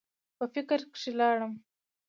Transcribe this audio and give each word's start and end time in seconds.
پۀ 0.37 0.45
فکر 0.53 0.79
کښې 0.91 1.11
لاړم 1.19 1.51
ـ 1.57 1.61